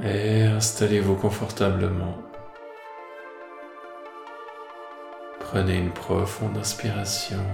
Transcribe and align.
Et 0.00 0.42
installez-vous 0.44 1.16
confortablement. 1.16 2.16
Prenez 5.40 5.76
une 5.76 5.92
profonde 5.92 6.56
inspiration 6.56 7.44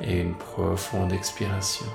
et 0.00 0.18
une 0.18 0.36
profonde 0.36 1.12
expiration. 1.12 1.86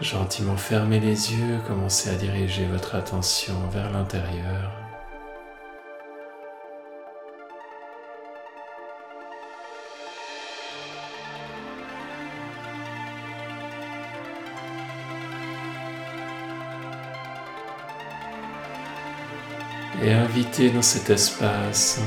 Gentiment 0.00 0.56
fermez 0.56 1.00
les 1.00 1.34
yeux, 1.34 1.58
commencez 1.66 2.08
à 2.08 2.14
diriger 2.14 2.64
votre 2.64 2.94
attention 2.94 3.54
vers 3.70 3.90
l'intérieur. 3.90 4.81
Et 20.04 20.12
invitez 20.12 20.70
dans 20.70 20.82
cet 20.82 21.10
espace 21.10 22.00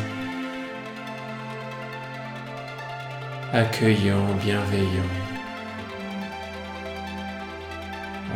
accueillant, 3.53 4.33
bienveillant, 4.43 5.11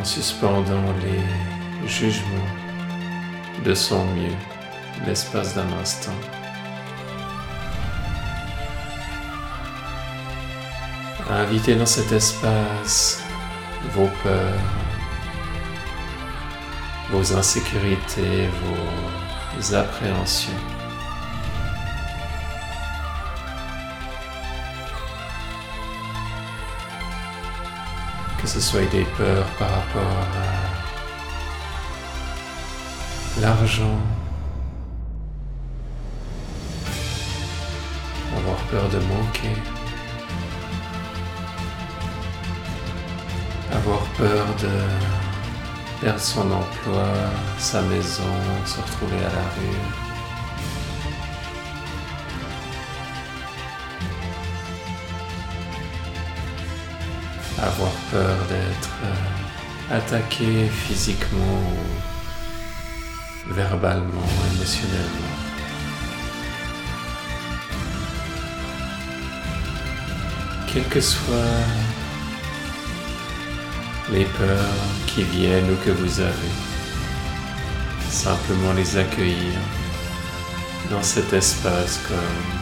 en 0.00 0.04
suspendant 0.04 0.94
les 1.02 1.86
jugements 1.86 2.50
de 3.62 3.74
son 3.74 4.02
mieux 4.14 4.36
l'espace 5.06 5.54
d'un 5.54 5.70
instant. 5.78 6.16
Invitez 11.28 11.74
dans 11.74 11.84
cet 11.84 12.10
espace 12.12 13.22
vos 13.92 14.08
peurs, 14.22 14.58
vos 17.10 17.36
insécurités, 17.36 18.48
vos 18.64 19.19
appréhensions. 19.72 20.52
que 28.40 28.46
ce 28.46 28.60
soit 28.60 28.86
des 28.90 29.04
peurs 29.18 29.46
par 29.58 29.70
rapport 29.70 30.16
à 33.36 33.40
l'argent, 33.40 33.98
avoir 38.38 38.56
peur 38.70 38.88
de 38.88 38.98
manquer, 38.98 39.56
avoir 43.72 44.00
peur 44.16 44.46
de 44.62 45.19
perdre 46.00 46.20
son 46.20 46.50
emploi, 46.50 47.08
sa 47.58 47.82
maison, 47.82 48.32
se 48.64 48.80
retrouver 48.80 49.18
à 49.18 49.32
la 49.38 49.46
rue. 49.56 50.10
avoir 57.62 57.92
peur 58.10 58.38
d'être 58.48 58.96
euh, 59.04 59.96
attaqué 59.96 60.66
physiquement 60.66 61.62
verbalement, 63.48 64.30
émotionnellement. 64.54 65.36
Quelles 70.66 70.88
que 70.88 71.00
soient 71.00 71.89
les 74.12 74.24
peurs 74.24 74.76
qui 75.06 75.22
viennent 75.22 75.70
ou 75.70 75.76
que 75.84 75.90
vous 75.90 76.20
avez, 76.20 76.52
simplement 78.10 78.72
les 78.72 78.96
accueillir 78.96 79.58
dans 80.90 81.02
cet 81.02 81.32
espace 81.32 82.00
comme 82.08 82.60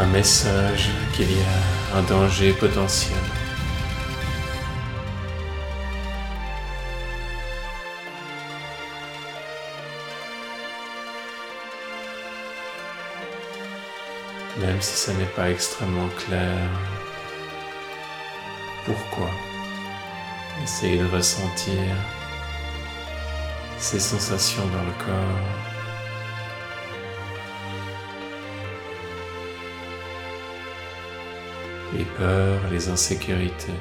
un 0.00 0.06
message 0.06 0.90
qu'il 1.12 1.30
y 1.30 1.40
a 1.40 1.98
un 1.98 2.02
danger 2.02 2.52
potentiel. 2.52 3.41
Même 14.62 14.80
si 14.80 14.96
ça 14.96 15.12
n'est 15.14 15.34
pas 15.36 15.50
extrêmement 15.50 16.08
clair, 16.26 16.68
pourquoi 18.86 19.30
Essayez 20.62 20.98
de 20.98 21.06
ressentir 21.06 21.96
ces 23.78 24.00
sensations 24.00 24.66
dans 24.66 24.84
le 24.84 25.04
corps? 25.04 25.72
les 31.96 32.04
peurs, 32.04 32.70
les 32.70 32.88
insécurités. 32.88 33.72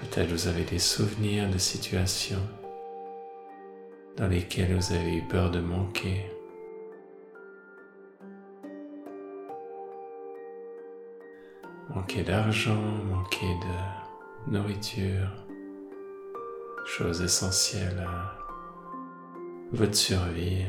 Peut-être 0.00 0.30
vous 0.30 0.48
avez 0.48 0.64
des 0.64 0.78
souvenirs 0.78 1.48
de 1.48 1.58
situations 1.58 2.42
dans 4.16 4.26
lesquelles 4.26 4.74
vous 4.74 4.92
avez 4.92 5.16
eu 5.16 5.22
peur 5.22 5.50
de 5.50 5.60
manquer. 5.60 6.26
Manquer 11.94 12.24
d'argent, 12.24 12.74
manquer 13.08 13.46
de 13.46 14.52
nourriture, 14.52 15.30
choses 16.84 17.22
essentielles 17.22 18.04
à 18.06 18.36
votre 19.72 19.94
survie. 19.94 20.66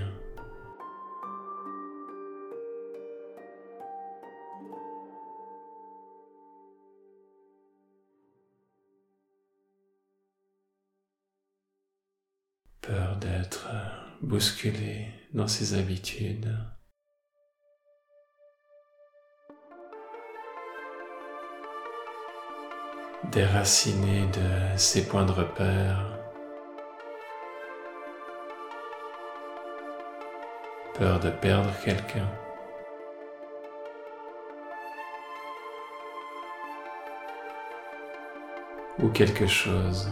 peur 12.81 13.17
d'être 13.17 13.67
bousculé 14.21 15.07
dans 15.33 15.47
ses 15.47 15.73
habitudes. 15.73 16.55
Déraciné 23.31 24.27
de 24.27 24.77
ses 24.77 25.05
points 25.05 25.25
de 25.25 25.31
repère, 25.31 26.05
peur 30.97 31.19
de 31.19 31.29
perdre 31.29 31.71
quelqu'un. 31.83 32.29
ou 38.99 39.09
quelque 39.09 39.45
chose. 39.45 40.09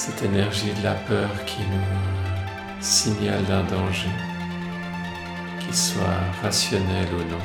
Cette 0.00 0.22
énergie 0.22 0.72
de 0.74 0.84
la 0.84 0.94
peur 0.94 1.28
qui 1.44 1.58
nous 1.62 2.80
signale 2.80 3.44
d'un 3.46 3.64
danger, 3.64 4.08
qu'il 5.58 5.74
soit 5.74 6.22
rationnel 6.40 7.08
ou 7.12 7.24
non. 7.28 7.44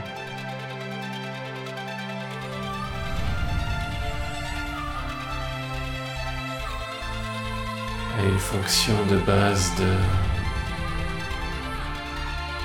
a 8.20 8.24
une 8.24 8.38
fonction 8.38 8.94
de 9.10 9.18
base 9.18 9.72
de 9.80 9.92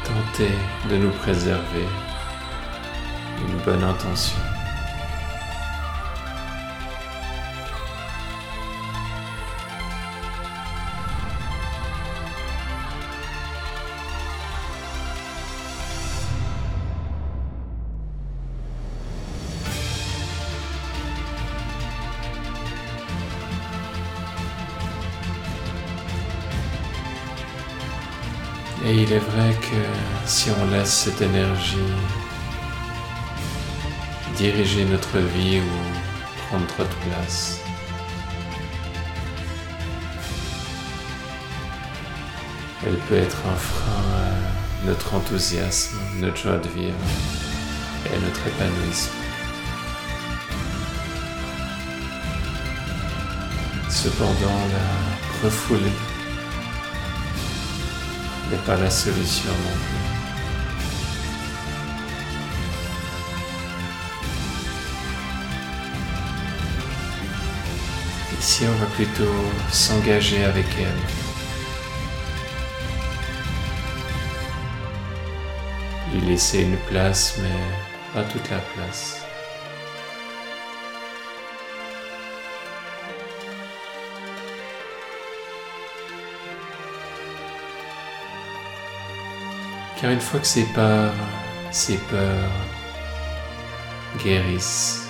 tenter 0.04 0.52
de 0.90 0.98
nous 0.98 1.12
préserver 1.12 1.88
une 3.40 3.56
bonne 3.64 3.84
intention. 3.84 4.57
Si 30.28 30.50
on 30.50 30.70
laisse 30.70 30.92
cette 30.92 31.22
énergie 31.22 31.78
diriger 34.36 34.84
notre 34.84 35.18
vie 35.18 35.60
ou 35.60 36.46
prendre 36.48 36.66
trop 36.66 36.82
de 36.82 37.08
place, 37.08 37.60
elle 42.86 42.98
peut 43.08 43.16
être 43.16 43.38
un 43.50 43.56
frein 43.56 44.02
à 44.16 44.86
notre 44.86 45.14
enthousiasme, 45.14 45.96
notre 46.16 46.36
joie 46.36 46.58
de 46.58 46.68
vivre 46.68 46.94
et 48.06 48.18
notre 48.18 48.46
épanouissement. 48.46 49.14
Cependant, 53.88 54.60
la 54.74 55.48
refouler 55.48 55.92
n'est 58.50 58.56
pas 58.58 58.76
la 58.76 58.90
solution 58.90 59.50
non 59.50 59.72
plus. 59.72 60.17
Ici, 68.38 68.64
on 68.68 68.74
va 68.76 68.86
plutôt 68.86 69.24
s'engager 69.70 70.44
avec 70.44 70.66
elle. 70.78 70.86
Lui 76.12 76.20
laisser 76.28 76.60
une 76.62 76.76
place, 76.88 77.38
mais 77.42 77.48
pas 78.14 78.22
toute 78.28 78.48
la 78.48 78.58
place. 78.58 79.20
Car 90.00 90.12
une 90.12 90.20
fois 90.20 90.38
que 90.38 90.46
ces 90.46 90.64
peurs, 90.66 91.12
ces 91.72 91.96
peurs 91.96 92.52
guérissent, 94.22 95.07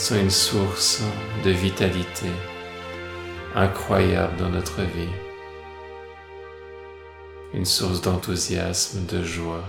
sont 0.00 0.16
une 0.16 0.30
source 0.30 1.02
de 1.44 1.50
vitalité 1.50 2.30
incroyable 3.54 4.34
dans 4.38 4.48
notre 4.48 4.80
vie, 4.80 5.12
une 7.52 7.66
source 7.66 8.00
d'enthousiasme, 8.00 9.04
de 9.04 9.22
joie. 9.22 9.62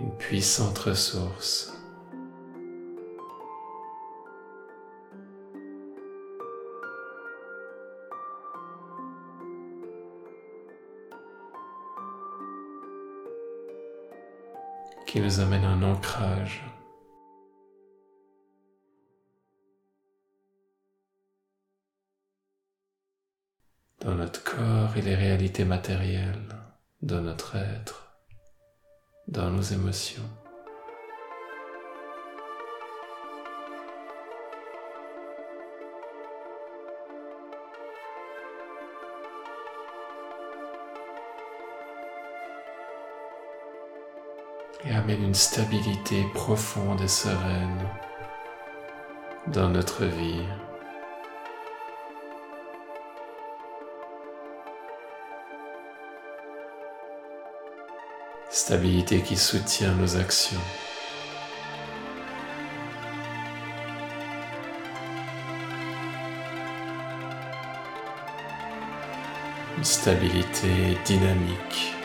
Une 0.00 0.16
puissante 0.18 0.78
ressource. 0.78 1.77
Qui 15.08 15.20
nous 15.22 15.40
amène 15.40 15.64
un 15.64 15.82
ancrage. 15.82 16.62
dans 24.00 24.14
notre 24.14 24.44
corps 24.44 24.96
et 24.96 25.02
les 25.02 25.16
réalités 25.16 25.64
matérielles 25.64 26.48
de 27.02 27.18
notre 27.18 27.56
être, 27.56 28.16
dans 29.26 29.50
nos 29.50 29.60
émotions. 29.60 30.22
Et 44.84 44.92
amène 44.92 45.24
une 45.24 45.34
stabilité 45.34 46.24
profonde 46.34 47.00
et 47.00 47.08
sereine 47.08 47.88
dans 49.48 49.68
notre 49.68 50.04
vie. 50.04 50.42
Stabilité 58.50 59.20
qui 59.22 59.36
soutient 59.36 59.94
nos 59.94 60.16
actions. 60.16 60.60
Une 69.76 69.84
stabilité 69.84 70.98
dynamique. 71.04 71.97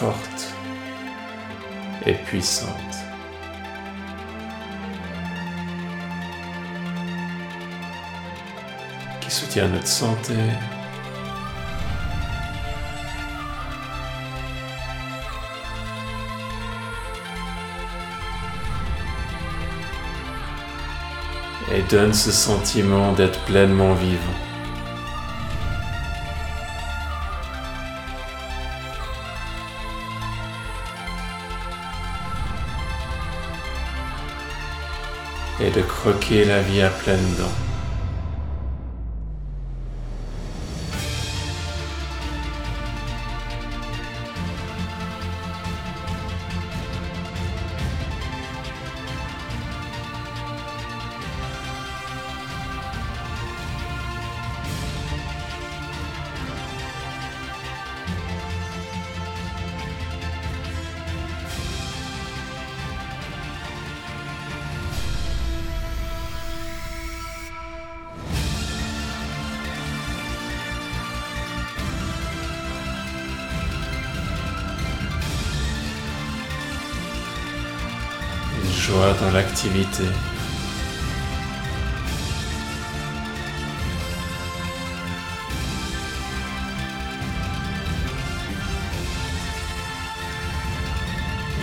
Forte 0.00 0.54
et 2.04 2.14
puissante. 2.14 2.94
qui 9.20 9.30
soutient 9.30 9.68
notre 9.68 9.86
santé, 9.86 10.34
et 21.72 21.82
donne 21.90 22.12
ce 22.12 22.30
sentiment 22.30 23.12
d'être 23.12 23.40
pleinement 23.46 23.94
vivant. 23.94 24.43
Et 35.64 35.70
de 35.70 35.80
croquer 35.82 36.44
la 36.44 36.60
vie 36.60 36.82
à 36.82 36.90
pleines 36.90 37.34
dents. 37.38 37.73
Dans 78.92 79.30
l'activité. 79.32 80.04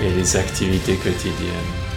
et 0.03 0.09
les 0.09 0.35
activités 0.35 0.95
quotidiennes. 0.95 1.90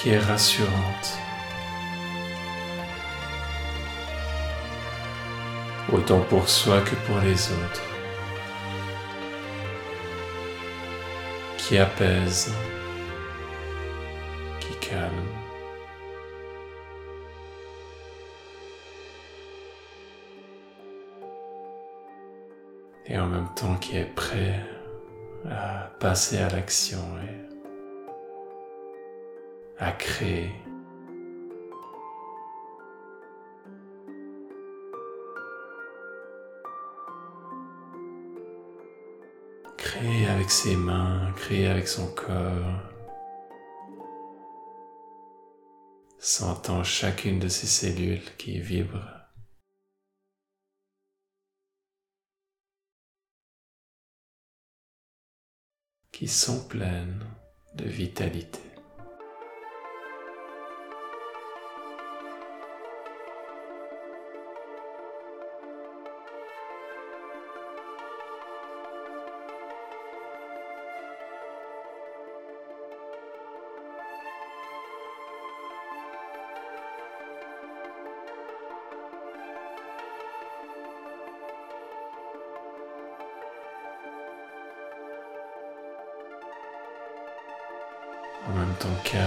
Qui 0.00 0.10
est 0.10 0.18
rassurante. 0.18 1.18
Autant 5.92 6.20
pour 6.20 6.48
soi 6.48 6.80
que 6.80 6.94
pour 7.06 7.18
les 7.18 7.52
autres. 7.52 7.82
Qui 11.58 11.76
apaise, 11.76 12.52
qui 14.60 14.74
calme. 14.88 15.10
et 23.06 23.18
en 23.18 23.26
même 23.26 23.48
temps 23.56 23.74
qui 23.74 23.96
est 23.96 24.14
prêt 24.14 24.64
à 25.50 25.90
passer 25.98 26.38
à 26.38 26.48
l'action 26.48 27.00
et 27.24 27.59
à 29.80 29.92
créer. 29.92 30.52
Créer 39.78 40.26
avec 40.28 40.50
ses 40.50 40.76
mains, 40.76 41.32
créer 41.36 41.66
avec 41.66 41.88
son 41.88 42.06
corps, 42.12 42.82
sentant 46.18 46.84
chacune 46.84 47.38
de 47.38 47.48
ses 47.48 47.66
cellules 47.66 48.36
qui 48.36 48.60
vibrent. 48.60 49.16
qui 56.12 56.28
sont 56.28 56.68
pleines 56.68 57.24
de 57.76 57.84
vitalité. 57.84 58.69
En 88.50 88.58
même 88.58 88.74
temps 88.78 88.88
calme 89.04 89.24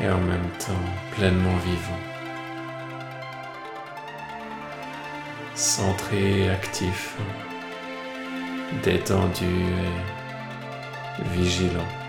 et 0.00 0.08
en 0.08 0.18
même 0.18 0.50
temps 0.58 0.86
pleinement 1.16 1.56
vivant, 1.56 2.02
centré 5.54 6.42
et 6.42 6.50
actif, 6.50 7.16
détendu 8.82 9.44
et 11.18 11.28
vigilant. 11.36 12.05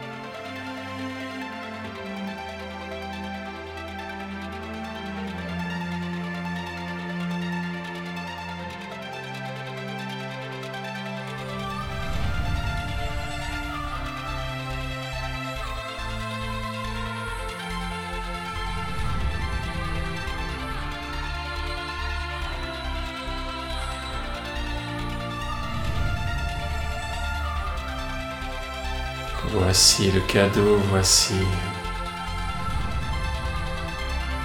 Voici 29.53 30.11
le 30.11 30.19
cadeau, 30.21 30.77
voici 30.89 31.33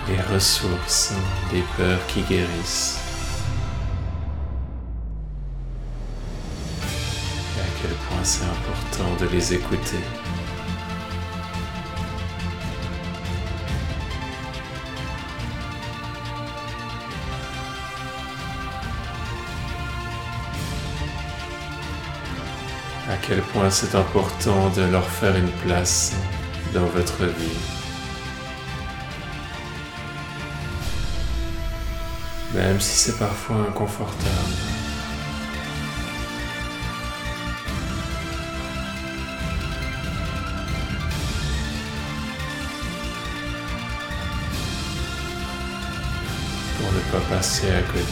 les 0.09 0.21
ressources 0.35 1.12
des 1.50 1.62
peurs 1.76 2.06
qui 2.06 2.23
guérissent. 2.23 3.00
Et 7.56 7.61
à 7.61 7.80
quel 7.80 7.90
point 7.90 8.23
c'est 8.23 8.44
important 8.44 9.16
de 9.21 9.26
les 9.30 9.54
écouter. 9.54 9.99
Quel 23.23 23.41
point 23.41 23.71
c'est 23.71 23.95
important 23.95 24.69
de 24.71 24.83
leur 24.83 25.09
faire 25.09 25.37
une 25.37 25.50
place 25.64 26.12
dans 26.75 26.87
votre 26.87 27.25
vie. 27.25 27.59
Même 32.55 32.81
si 32.81 32.99
c'est 32.99 33.19
parfois 33.19 33.57
inconfortable. 33.69 34.29
Pour 46.79 46.93
ne 46.93 47.00
pas 47.12 47.35
passer 47.37 47.71
à 47.71 47.83
côté 47.83 48.02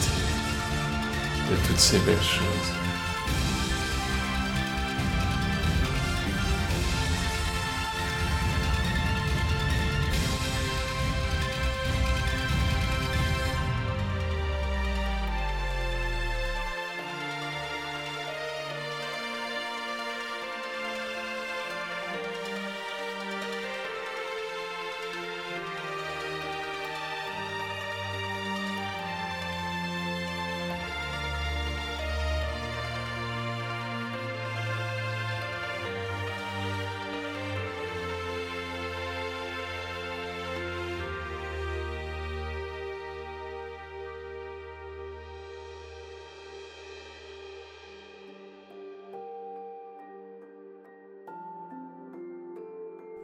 de 1.50 1.66
toutes 1.66 1.78
ces 1.78 1.98
belles 1.98 2.16
choses. 2.22 2.79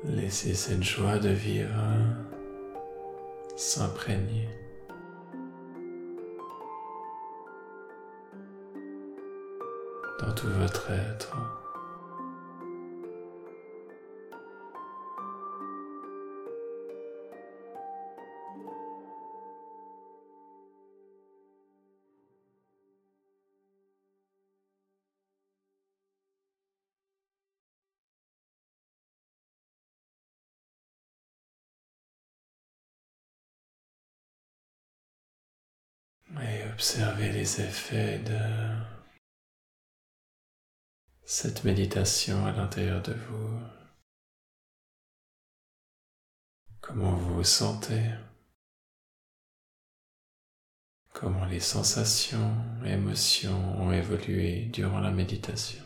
Laissez 0.09 0.55
cette 0.55 0.83
joie 0.83 1.19
de 1.19 1.31
vivre 1.31 1.69
s'imprégner. 3.57 4.49
dans 10.19 10.33
tout 10.33 10.49
votre 10.49 10.91
être. 10.91 11.37
Observez 36.77 37.33
les 37.33 37.63
effets 37.63 38.19
de 38.19 38.39
cette 41.25 41.65
méditation 41.65 42.45
à 42.45 42.53
l'intérieur 42.53 43.01
de 43.01 43.15
vous. 43.15 43.59
Comment 46.83 47.17
vous 47.17 47.37
vous 47.37 47.45
sentez? 47.45 48.11
Comment 51.15 51.47
les 51.47 51.61
sensations 51.61 52.55
émotions 52.85 53.81
ont 53.81 53.93
évolué 53.93 54.67
durant 54.67 55.01
la 55.01 55.11
méditation? 55.11 55.86